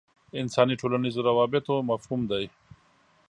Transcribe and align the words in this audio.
انساني 0.39 0.75
ټولنیزو 0.81 1.21
روابطو 1.29 1.75
مفهوم 1.89 2.21
دی. 2.31 2.45